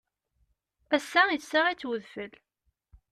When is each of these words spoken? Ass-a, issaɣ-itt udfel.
Ass-a, 0.95 1.21
issaɣ-itt 1.29 1.87
udfel. 1.91 2.31